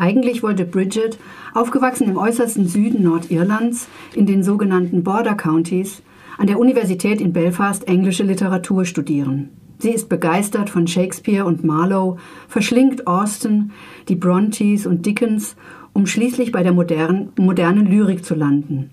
[0.00, 1.18] Eigentlich wollte Bridget,
[1.54, 6.02] aufgewachsen im äußersten Süden Nordirlands, in den sogenannten Border Counties,
[6.38, 9.48] an der Universität in Belfast englische Literatur studieren.
[9.80, 12.16] Sie ist begeistert von Shakespeare und Marlowe,
[12.46, 13.72] verschlingt Austen,
[14.08, 15.56] die Brontes und Dickens,
[15.92, 18.90] um schließlich bei der modernen, modernen Lyrik zu landen.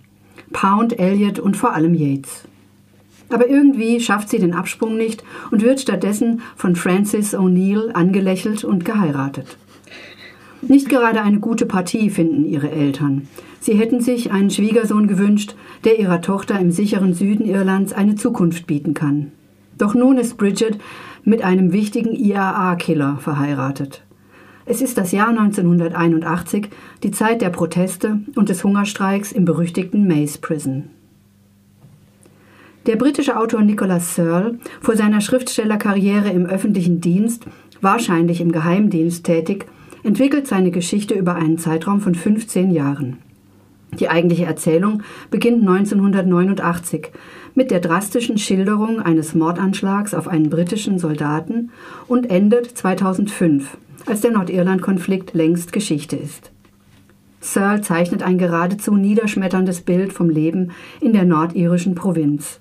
[0.54, 2.48] Pound, Eliot und vor allem Yeats.
[3.30, 8.86] Aber irgendwie schafft sie den Absprung nicht und wird stattdessen von Francis O'Neill angelächelt und
[8.86, 9.58] geheiratet.
[10.68, 13.28] Nicht gerade eine gute Partie finden ihre Eltern.
[13.60, 18.66] Sie hätten sich einen Schwiegersohn gewünscht, der ihrer Tochter im sicheren Süden Irlands eine Zukunft
[18.66, 19.32] bieten kann.
[19.78, 20.80] Doch nun ist Bridget
[21.24, 24.04] mit einem wichtigen IAA-Killer verheiratet.
[24.66, 26.70] Es ist das Jahr 1981,
[27.04, 30.86] die Zeit der Proteste und des Hungerstreiks im berüchtigten Maze Prison.
[32.88, 37.46] Der britische Autor Nicholas Searle, vor seiner Schriftstellerkarriere im öffentlichen Dienst,
[37.82, 39.66] wahrscheinlich im Geheimdienst tätig,
[40.06, 43.18] entwickelt seine Geschichte über einen Zeitraum von 15 Jahren.
[44.00, 47.12] Die eigentliche Erzählung beginnt 1989
[47.56, 51.72] mit der drastischen Schilderung eines Mordanschlags auf einen britischen Soldaten
[52.08, 56.52] und endet 2005, als der Nordirland-Konflikt längst Geschichte ist.
[57.40, 62.60] Searle zeichnet ein geradezu niederschmetterndes Bild vom Leben in der nordirischen Provinz.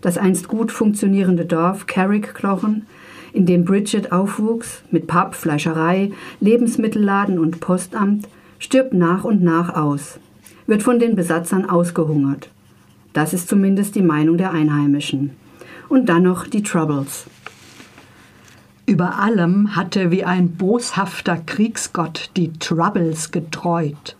[0.00, 2.86] Das einst gut funktionierende Dorf Carrickclochen,
[3.32, 10.18] in dem Bridget aufwuchs, mit Pub, Fleischerei, Lebensmittelladen und Postamt, stirbt nach und nach aus,
[10.66, 12.50] wird von den Besatzern ausgehungert.
[13.12, 15.30] Das ist zumindest die Meinung der Einheimischen.
[15.88, 17.24] Und dann noch die Troubles.
[18.86, 24.16] Über allem hatte wie ein boshafter Kriegsgott die Troubles getreut.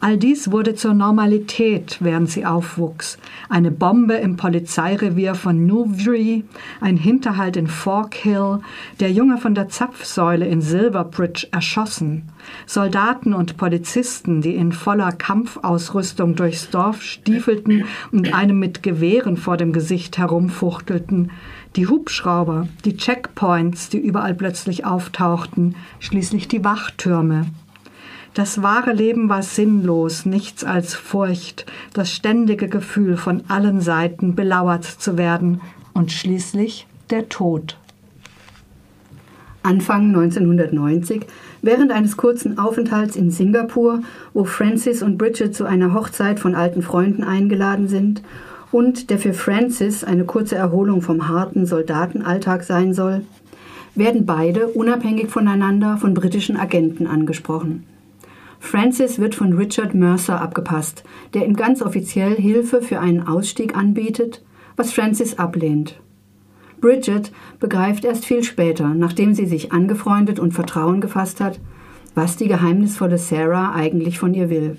[0.00, 3.18] All dies wurde zur Normalität, während sie aufwuchs.
[3.48, 6.44] Eine Bombe im Polizeirevier von Newry,
[6.80, 8.60] ein Hinterhalt in Fork Hill,
[9.00, 12.28] der Junge von der Zapfsäule in Silverbridge erschossen.
[12.64, 19.56] Soldaten und Polizisten, die in voller Kampfausrüstung durchs Dorf stiefelten und einem mit Gewehren vor
[19.56, 21.32] dem Gesicht herumfuchtelten.
[21.74, 27.46] Die Hubschrauber, die Checkpoints, die überall plötzlich auftauchten, schließlich die Wachtürme.
[28.38, 34.84] Das wahre Leben war sinnlos, nichts als Furcht, das ständige Gefühl, von allen Seiten belauert
[34.84, 35.60] zu werden
[35.92, 37.76] und schließlich der Tod.
[39.64, 41.26] Anfang 1990,
[41.62, 44.02] während eines kurzen Aufenthalts in Singapur,
[44.34, 48.22] wo Francis und Bridget zu einer Hochzeit von alten Freunden eingeladen sind
[48.70, 53.22] und der für Francis eine kurze Erholung vom harten Soldatenalltag sein soll,
[53.96, 57.82] werden beide unabhängig voneinander von britischen Agenten angesprochen.
[58.60, 61.04] Francis wird von Richard Mercer abgepasst,
[61.34, 64.44] der ihm ganz offiziell Hilfe für einen Ausstieg anbietet,
[64.76, 66.00] was Francis ablehnt.
[66.80, 71.60] Bridget begreift erst viel später, nachdem sie sich angefreundet und Vertrauen gefasst hat,
[72.14, 74.76] was die geheimnisvolle Sarah eigentlich von ihr will.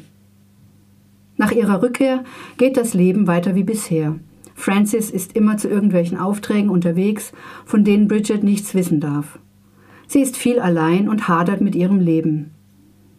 [1.37, 2.23] Nach ihrer Rückkehr
[2.57, 4.15] geht das Leben weiter wie bisher.
[4.55, 7.31] Francis ist immer zu irgendwelchen Aufträgen unterwegs,
[7.65, 9.39] von denen Bridget nichts wissen darf.
[10.07, 12.51] Sie ist viel allein und hadert mit ihrem Leben.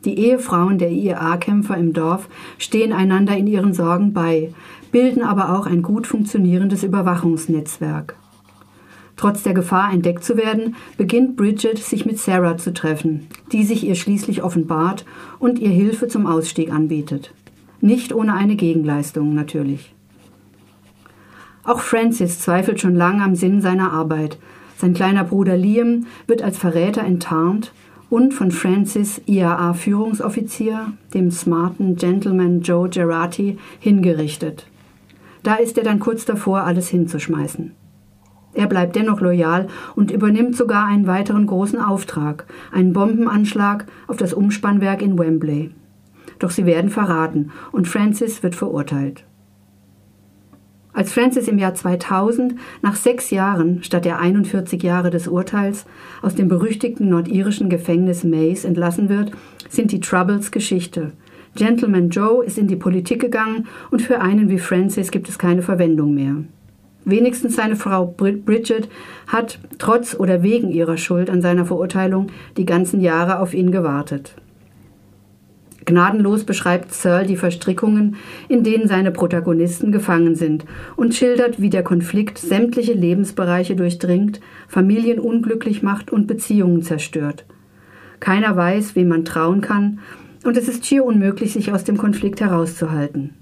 [0.04, 2.28] Die Ehefrauen der IAA-Kämpfer im Dorf
[2.58, 4.52] stehen einander in ihren Sorgen bei,
[4.92, 8.16] bilden aber auch ein gut funktionierendes Überwachungsnetzwerk.
[9.16, 13.86] Trotz der Gefahr, entdeckt zu werden, beginnt Bridget sich mit Sarah zu treffen, die sich
[13.86, 15.04] ihr schließlich offenbart
[15.38, 17.34] und ihr Hilfe zum Ausstieg anbietet.
[17.82, 19.94] Nicht ohne eine Gegenleistung natürlich.
[21.64, 24.38] Auch Francis zweifelt schon lange am Sinn seiner Arbeit.
[24.78, 27.72] Sein kleiner Bruder Liam wird als Verräter enttarnt
[28.10, 34.66] und von Francis IAA-Führungsoffizier, dem smarten Gentleman Joe Gerati, hingerichtet.
[35.42, 37.72] Da ist er dann kurz davor, alles hinzuschmeißen.
[38.52, 44.34] Er bleibt dennoch loyal und übernimmt sogar einen weiteren großen Auftrag, einen Bombenanschlag auf das
[44.34, 45.70] Umspannwerk in Wembley.
[46.40, 49.24] Doch sie werden verraten und Francis wird verurteilt.
[50.92, 55.86] Als Francis im Jahr 2000 nach sechs Jahren statt der 41 Jahre des Urteils
[56.20, 59.30] aus dem berüchtigten nordirischen Gefängnis Mays entlassen wird,
[59.68, 61.12] sind die Troubles Geschichte.
[61.54, 65.62] Gentleman Joe ist in die Politik gegangen und für einen wie Francis gibt es keine
[65.62, 66.36] Verwendung mehr.
[67.04, 68.88] Wenigstens seine Frau Bridget
[69.26, 74.34] hat trotz oder wegen ihrer Schuld an seiner Verurteilung die ganzen Jahre auf ihn gewartet.
[75.86, 78.16] Gnadenlos beschreibt Searle die Verstrickungen,
[78.48, 80.64] in denen seine Protagonisten gefangen sind
[80.96, 87.44] und schildert, wie der Konflikt sämtliche Lebensbereiche durchdringt, Familien unglücklich macht und Beziehungen zerstört.
[88.20, 90.00] Keiner weiß, wem man trauen kann,
[90.44, 93.34] und es ist schier unmöglich, sich aus dem Konflikt herauszuhalten.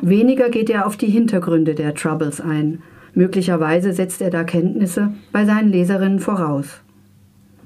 [0.00, 2.82] Weniger geht er auf die Hintergründe der Troubles ein.
[3.14, 6.81] Möglicherweise setzt er da Kenntnisse bei seinen Leserinnen voraus.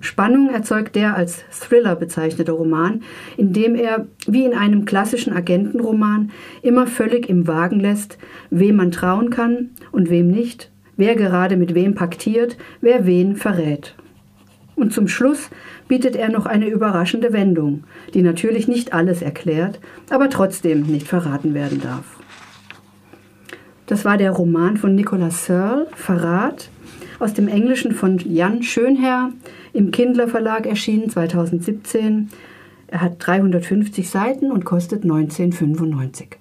[0.00, 3.02] Spannung erzeugt der als Thriller bezeichnete Roman,
[3.36, 6.30] in dem er, wie in einem klassischen Agentenroman,
[6.62, 8.18] immer völlig im Wagen lässt,
[8.50, 13.94] wem man trauen kann und wem nicht, wer gerade mit wem paktiert, wer wen verrät.
[14.74, 15.48] Und zum Schluss
[15.88, 21.54] bietet er noch eine überraschende Wendung, die natürlich nicht alles erklärt, aber trotzdem nicht verraten
[21.54, 22.04] werden darf.
[23.86, 26.70] Das war der Roman von Nicolas Searle, Verrat,
[27.18, 29.32] aus dem Englischen von Jan Schönherr,
[29.72, 32.30] im Kindler Verlag erschienen 2017.
[32.88, 36.38] Er hat 350 Seiten und kostet 1995.